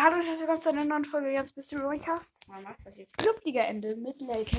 [0.00, 2.32] Hallo und herzlich willkommen zu einer neuen Folge ganz bist du Recast.
[2.46, 4.56] Man mag solche Clubliga Ende mit Lake.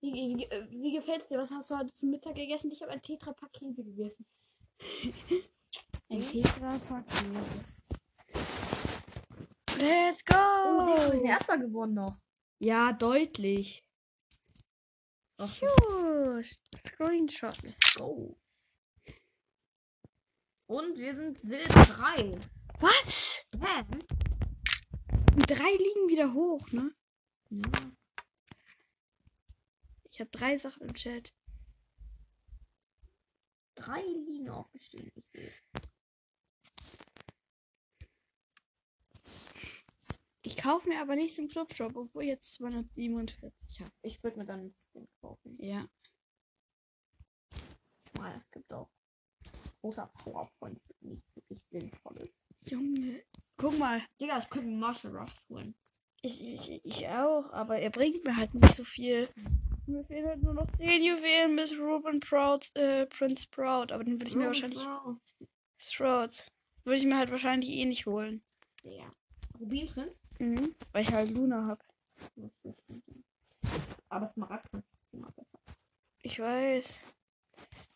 [0.00, 1.36] Wie, wie, wie gefällt's dir?
[1.36, 2.70] Was hast du heute zum Mittag gegessen?
[2.70, 4.24] Ich habe ein Tetrapack Käse gegessen.
[6.08, 7.64] ein Tetrapack Käse.
[9.78, 11.26] Let's Oh, wir sind go!
[11.28, 12.16] Erster geworden noch.
[12.60, 13.84] Ja, deutlich.
[15.36, 15.54] Ach,
[16.86, 17.62] Screenshot.
[17.62, 18.38] let's go.
[20.68, 22.38] Und wir sind Silber 3.
[22.80, 23.42] Was?
[23.58, 23.84] Hä?
[25.46, 26.94] Drei liegen wieder hoch, ne?
[27.48, 27.90] Ja.
[30.10, 31.32] Ich habe drei Sachen im Chat.
[33.76, 35.10] Drei liegen aufgestiegen.
[35.14, 35.62] Ich sehe es.
[40.42, 43.92] Ich kaufe mir aber nichts im Clubshop, obwohl ich jetzt 247 habe.
[44.02, 45.56] Ich würde mir dann ein Skin kaufen.
[45.62, 45.88] Ja.
[48.14, 48.90] Weil es gibt auch
[49.80, 52.30] großer PowerPoints mit nichts wirklich Sinnvolles.
[52.64, 53.22] Junge.
[53.56, 54.02] Guck mal.
[54.20, 55.74] Digga, ich könnte Marshall Ruffs holen.
[56.22, 59.28] Ich, ich, ich auch, aber er bringt mir halt nicht so viel.
[59.86, 63.92] Mir fehlen halt nur noch 10 Juwelen bis Ruben Proud, äh, Prince Proud.
[63.92, 64.84] Aber den würde ich mir wahrscheinlich.
[65.78, 66.50] Shrouds.
[66.84, 68.42] Würde ich mir halt wahrscheinlich eh nicht holen.
[68.84, 69.12] Der.
[69.60, 70.20] Rubinprinz?
[70.38, 70.74] Mhm.
[70.92, 71.84] Weil ich halt Luna habe.
[74.08, 75.58] Aber Smaragd ist immer besser.
[76.22, 77.00] Ich weiß.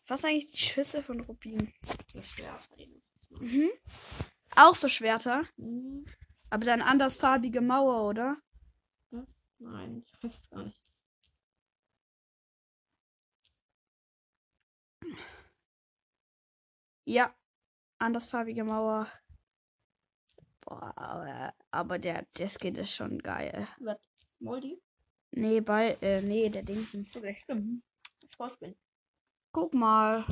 [0.07, 1.73] Was sind eigentlich die Schüsse von Rubin?
[3.39, 3.69] Mhm.
[4.55, 5.43] Auch so Schwerter.
[5.57, 6.05] Hm,
[6.49, 8.37] Aber dann andersfarbige Mauer, oder?
[9.11, 9.35] was?
[9.59, 10.81] Nein, ich weiß es gar nicht.
[17.05, 17.33] Ja.
[17.99, 19.07] Andersfarbige Mauer.
[20.61, 23.67] Boah, aber, aber der, der Skin ist schon geil.
[23.79, 23.97] Was?
[24.39, 24.81] Moldi?
[25.31, 27.11] Nee, bei, äh, nee, der Dingsens.
[27.11, 27.83] So, der stimmt.
[28.35, 28.75] Schauspiel.
[29.53, 30.25] Guck mal.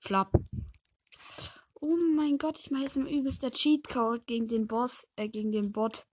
[0.00, 0.32] Flap.
[1.74, 5.72] Oh mein Gott, ich mache jetzt mal übelster Cheatcode gegen den Boss, äh, gegen den
[5.72, 6.06] Bot.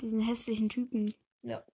[0.00, 1.12] Diesen hässlichen Typen.
[1.42, 1.64] Ja.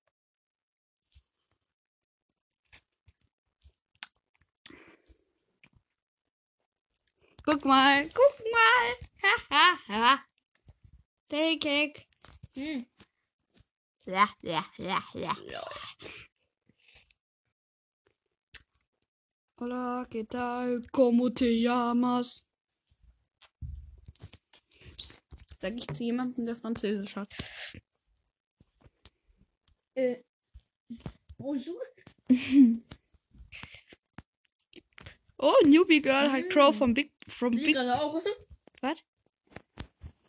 [7.45, 8.97] Guck mal, guck mal.
[9.23, 10.25] Ha, ha, ha.
[11.29, 11.93] Take.
[12.55, 12.87] Hm.
[14.07, 15.37] Ja, ja, ja, ja.
[19.59, 20.83] Hola, ¿qué tal?
[20.93, 22.47] ¿Cómo te llamas?
[25.61, 27.29] Sag ich zu jemandem, der Französisch hat.
[29.95, 30.23] Äh.
[31.39, 31.81] Bonjour.
[35.39, 36.79] Oh, Newbie Girl hat Crow Mm.
[36.79, 37.75] vom Big, from Big.
[37.75, 38.15] gerade auch.
[38.81, 39.05] Was?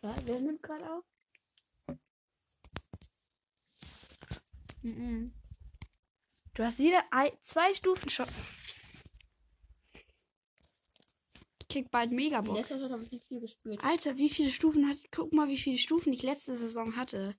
[0.01, 0.17] Was?
[0.25, 1.05] Wer nimmt gerade auf?
[4.81, 5.31] Mhm.
[6.55, 8.25] Du hast jede ein, zwei Stufen schon.
[11.69, 12.57] Ich krieg bald Megabox.
[12.57, 13.83] letzter Zeit habe ich nicht viel gespielt.
[13.83, 14.97] Alter, wie viele Stufen hat.
[15.11, 17.35] Guck mal, wie viele Stufen ich letzte Saison hatte.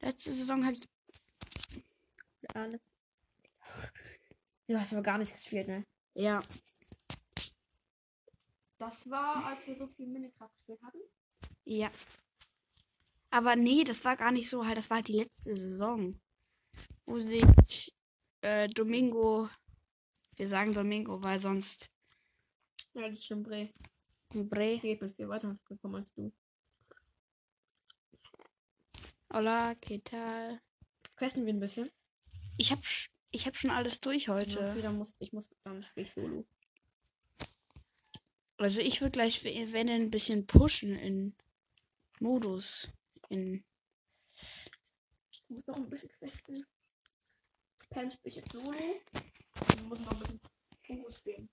[0.00, 0.88] Letzte Saison habe ich.
[2.54, 2.80] Alles.
[4.68, 5.84] Du hast aber gar nicht gespielt, ne?
[6.14, 6.38] Ja.
[8.78, 11.00] Das war, als wir so viel Minecraft gespielt hatten.
[11.64, 11.90] Ja.
[13.30, 14.78] Aber nee, das war gar nicht so halt.
[14.78, 16.20] Das war halt die letzte Saison.
[17.04, 17.92] Wo sich
[18.42, 19.48] äh, Domingo.
[20.36, 21.90] Wir sagen Domingo, weil sonst.
[22.98, 23.72] Ja, das ist schon Bre.
[24.34, 24.78] Bre.
[24.80, 26.32] Geht mit viel weiter gekommen als du.
[29.32, 30.60] Hola, ¿qué tal?
[31.16, 31.88] Questen wir ein bisschen.
[32.56, 32.80] Ich hab,
[33.30, 34.58] ich hab schon alles durch heute.
[34.70, 36.44] Okay, dann muss, ich muss dann spiele ich solo.
[38.56, 41.36] Also ich würde gleich, we- wenn ein bisschen pushen in
[42.18, 42.88] Modus.
[43.28, 43.64] In.
[45.30, 46.66] Ich muss noch ein bisschen questen.
[47.90, 48.72] Pam spiele ich jetzt solo.
[48.74, 50.40] Ich muss noch ein bisschen
[50.84, 51.48] Fokus spielen.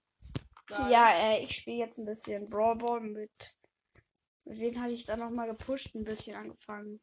[0.70, 3.32] Ja, äh, ich spiele jetzt ein bisschen Brawl Ball mit.
[4.46, 5.96] Mit wem hatte ich dann nochmal gepusht?
[5.96, 7.00] Ein bisschen angefangen.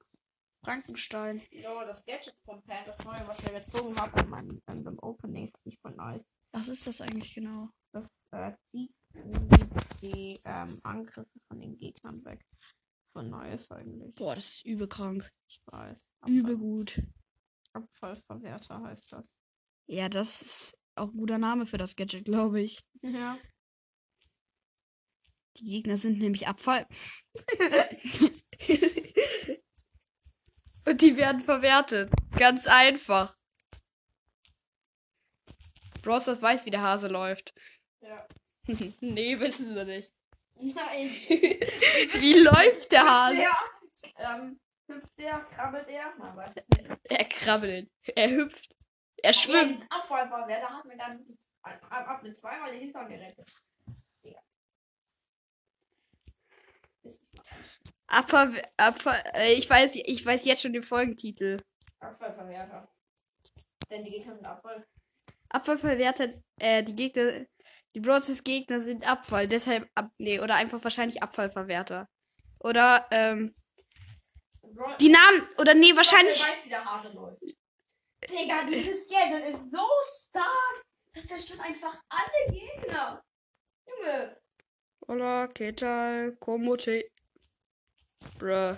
[0.64, 1.42] Frankenstein.
[1.50, 4.98] Ja, das Gadget von Pam, das neue, was wir gezogen haben in meinem, in dem
[5.00, 6.24] Opening, ist nicht voll nice.
[6.52, 7.68] Was ist das eigentlich genau?
[7.92, 8.94] Das äh, zieht
[10.00, 12.44] die ähm, Angriffe von den Gegnern weg.
[13.12, 14.14] Voll nice eigentlich.
[14.14, 15.30] Boah, das ist übel krank.
[15.48, 16.06] Ich weiß.
[16.26, 17.02] Übel gut.
[17.72, 19.36] Abfallverwerter heißt das.
[19.86, 22.84] Ja, das ist auch ein guter Name für das Gadget, glaube ich.
[23.02, 23.38] Ja.
[25.58, 26.86] Die Gegner sind nämlich Abfall.
[30.86, 32.10] Und die werden verwertet.
[32.36, 33.36] Ganz einfach.
[36.02, 37.54] Bros, das weiß, wie der Hase läuft.
[38.00, 38.26] Ja.
[39.00, 40.12] nee, wissen sie nicht.
[40.54, 41.10] Nein.
[42.20, 43.36] Wie läuft der Hase?
[43.36, 43.50] Der,
[44.18, 46.14] ähm, hüpft der, krabbelt der?
[46.18, 46.88] Man weiß es nicht.
[47.04, 47.90] Er krabbelt.
[48.14, 48.74] Er hüpft.
[49.22, 49.82] Er schwimmt.
[49.82, 51.24] Der Abfallverwerter hat mir dann
[51.62, 53.50] ab, ab mit zweimal den Hintern gerettet.
[58.08, 61.56] Abfall, Abfall, äh, ich weiß, ich weiß jetzt schon den Folgentitel.
[62.00, 62.88] Abfallverwerter.
[63.90, 64.86] Denn die Gegner sind Abfall.
[65.48, 67.46] Abfallverwerter, äh, die Gegner,
[67.94, 68.42] die Bros.
[68.44, 72.08] Gegner sind Abfall, deshalb ab, nee, oder einfach wahrscheinlich Abfallverwerter.
[72.60, 73.54] Oder, ähm,
[75.00, 76.42] die Namen, oder nee, wahrscheinlich,
[78.28, 79.86] Digga, dieses Gadget ist so
[80.28, 80.82] stark.
[81.14, 83.22] Das zerstört einfach alle Gegner.
[83.88, 84.36] Junge.
[85.08, 87.10] oder Ketal, Komote,
[88.38, 88.76] bruh.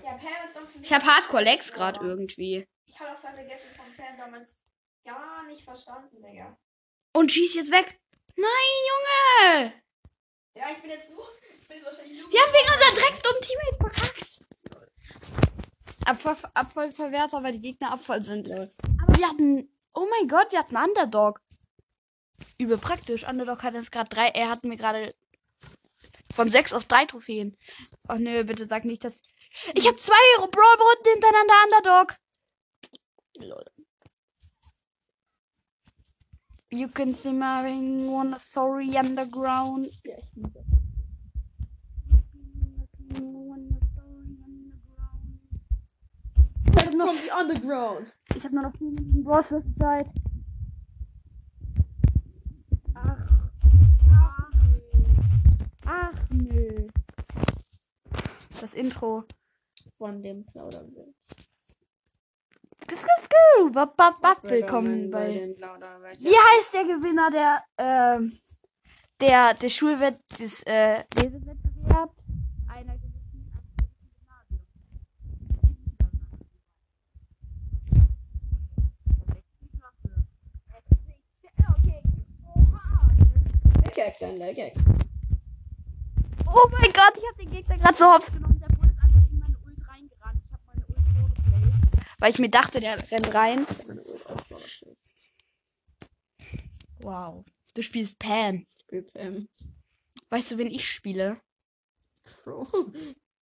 [0.83, 1.75] Ich hab Hardcore Lex Ja.
[1.77, 2.67] gerade irgendwie.
[2.87, 4.57] Ich habe das kleine Gadget von Pam damals
[5.05, 6.57] gar nicht verstanden, Digga.
[7.15, 8.01] Und schieß jetzt weg.
[8.37, 8.47] Nein,
[8.91, 9.73] Junge!
[10.57, 11.29] Ja, ich bin jetzt nur.
[11.61, 12.31] Ich bin wahrscheinlich nur.
[12.33, 14.41] Wir haben wegen unserer drecksdummen Teammate verkackt.
[16.07, 18.51] Abfall, Abfallverwerter, weil die Gegner Abfall sind.
[18.51, 18.69] Aber
[19.17, 19.69] wir hatten.
[19.95, 21.41] Oh mein Gott, wir hatten Underdog.
[22.59, 23.27] Übel praktisch.
[23.27, 24.29] Underdog hat es gerade drei.
[24.29, 25.15] Er hat mir gerade
[26.35, 27.57] von sechs auf drei Trophäen.
[28.09, 29.23] Ach nö, bitte sag nicht, dass.
[29.75, 32.17] Ich habe zwei Brawl-Runden hintereinander Underdog.
[33.39, 33.65] Lol.
[36.71, 39.93] You can see my ring, wanna sorry underground.
[40.03, 40.65] Ja, ich liebe das.
[46.97, 48.13] From the underground.
[48.37, 50.07] Ich hab nur noch 4 Minuten Bosses Zeit.
[52.95, 53.17] Ach.
[54.11, 54.51] Ach.
[55.87, 56.87] Ach nö.
[58.61, 59.25] Das Intro.
[59.99, 60.77] Von dem skis.
[63.73, 64.43] Bap, bap, bap.
[64.45, 65.49] Willkommen bei.
[66.19, 68.37] Wie heißt der Gewinner der, ähm,
[69.21, 72.15] der, der Schulwett, des, äh, Lesewettbewerbs?
[72.69, 73.14] Einer gewissen,
[84.21, 84.75] Dann der Gag.
[86.47, 88.61] Oh mein Gott, ich hab den Gegner gerade so hops genommen.
[88.61, 90.43] Der Bull ist einfach in meine Ult reingerannt.
[90.45, 92.11] Ich hab meine Ult vorgeplayt.
[92.19, 93.67] Weil ich mir dachte, der rennt rein.
[97.01, 97.45] Wow.
[97.75, 98.67] Du spielst Pam.
[99.15, 99.49] Ähm,
[100.31, 101.41] Weißt du, wen ich spiele?
[102.25, 102.69] Crow.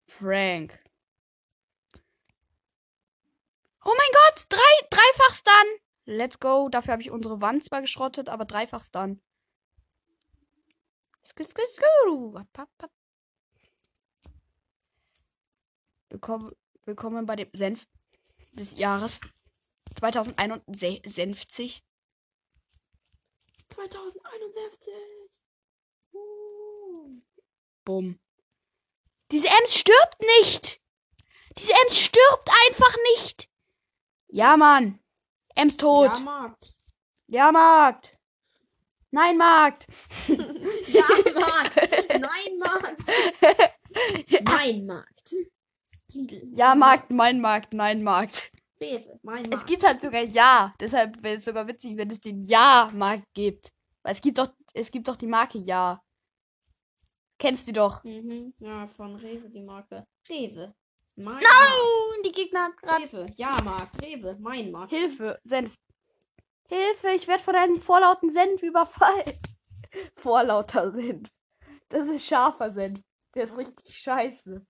[0.06, 0.79] Frank.
[3.85, 5.79] Oh mein Gott, drei, dreifach Stun.
[6.06, 6.69] Let's go.
[6.69, 9.21] Dafür habe ich unsere Wand zwar geschrottet, aber dreifach Stun.
[16.11, 16.53] Willkommen,
[16.85, 17.87] willkommen bei dem Senf
[18.53, 19.21] des Jahres
[19.97, 21.82] 2061.
[23.69, 24.93] 2061.
[26.12, 27.23] Uh.
[27.85, 28.20] Bumm.
[29.31, 30.82] Diese Ems stirbt nicht.
[31.56, 33.50] Diese Ems stirbt einfach nicht.
[34.29, 35.03] Ja, Mann.
[35.56, 36.12] Ems tot.
[36.12, 36.75] Ja, Markt.
[37.29, 38.14] Ja, Markt.
[39.15, 39.87] Nein, Markt.
[40.89, 41.77] Ja, Markt.
[42.21, 43.03] Nein, Markt.
[44.45, 45.35] Mein Markt.
[46.13, 46.43] Lidl.
[46.53, 48.51] Ja, Markt, mein Markt, nein, Markt.
[48.81, 49.21] Rewe.
[49.23, 49.55] Mein Markt.
[49.55, 50.75] Es gibt halt sogar Ja.
[50.81, 53.69] Deshalb wäre es sogar witzig, wenn es den Ja-Markt gibt.
[54.03, 56.03] Weil es gibt doch, es gibt doch die Marke Ja.
[57.39, 58.03] Kennst du doch.
[58.03, 58.53] Mhm.
[58.59, 60.05] Ja, von Rewe die Marke.
[60.29, 60.75] Rewe.
[61.17, 62.83] Mein Nein, die Gegner Markt.
[62.83, 63.27] gerade Rewe.
[63.37, 64.03] Ja, Markt.
[64.03, 64.37] Rewe.
[64.41, 64.93] Mein Markt.
[64.93, 65.73] Hilfe, Senf.
[66.69, 69.39] Hilfe, ich werde von einem vorlauten Senf überfallen.
[70.17, 71.29] Vorlauter Senf.
[71.89, 73.01] Das ist scharfer Senf.
[73.35, 74.65] Der ist richtig scheiße.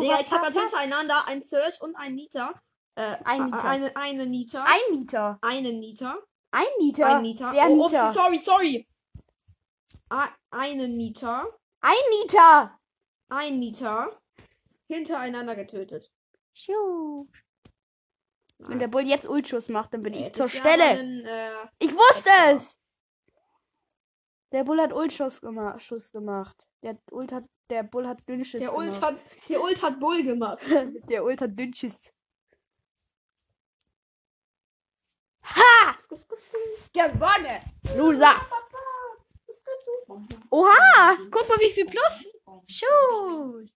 [0.00, 2.54] Digga, ich habe gerade hintereinander ein Search und ein Nita.
[2.96, 3.60] Äh, Ein Nita.
[3.60, 4.64] Eine, eine Nita.
[4.64, 5.38] Ein Niter.
[5.40, 6.18] Eine Nita.
[6.50, 7.16] Ein Niter.
[7.16, 7.52] Ein Nita.
[7.52, 8.10] Der oh, Niter.
[8.10, 8.88] Oh, sorry, sorry.
[10.50, 11.46] Eine Nita.
[11.80, 12.78] Ein Niter.
[13.28, 14.10] Ein Nita.
[14.88, 16.12] Hintereinander getötet.
[16.52, 17.28] Schuh.
[18.68, 20.84] Wenn der Bull jetzt Ultschuss macht, dann bin ich Jetzt zur Stelle.
[20.84, 22.78] einen, äh, Ich wusste es.
[24.52, 26.66] Der Bull hat Ultschuss gema Schuss gemacht.
[26.82, 29.02] Der Ult hat, der Bull hat Dünnschiss der Ult gemacht.
[29.02, 30.58] hat, der Ult hat Bull gemacht.
[31.08, 32.12] Der Ult hat Dünnschiss.
[35.44, 35.96] Ha!
[36.92, 37.60] Gewonnen!
[37.96, 38.34] Loser!
[40.50, 41.16] Oha!
[41.30, 42.26] Guck mal, wie viel Plus.
[42.66, 43.70] Shoot!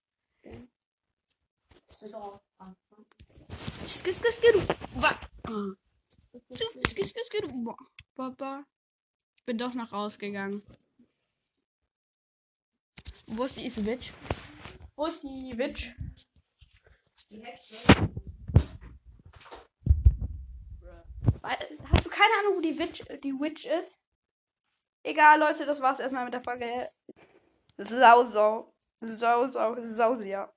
[3.86, 4.54] Skis, skis, skis.
[6.52, 7.42] Skis, skis, skis, skis.
[8.14, 8.64] Papa.
[9.36, 10.62] Ich bin doch noch rausgegangen.
[13.26, 14.12] Wo ist die Switch?
[14.96, 15.94] Wo ist die Witch?
[21.42, 23.98] Hast du keine Ahnung, wo die Witch, die Witch ist?
[25.02, 26.88] Egal, Leute, das war's erstmal mit der Folge.
[27.76, 28.74] Sau, sau.
[29.00, 30.53] Sau, sau, sausia.